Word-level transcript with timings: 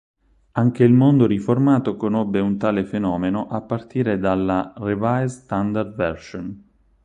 Anche 0.53 0.83
il 0.83 0.93
mondo 0.93 1.27
riformato 1.27 1.95
conobbe 1.95 2.39
un 2.39 2.57
tale 2.57 2.85
fenomeno 2.85 3.45
a 3.49 3.61
partire 3.61 4.17
dalla 4.17 4.73
Revised 4.77 5.29
Standard 5.43 5.93
Version. 5.93 6.69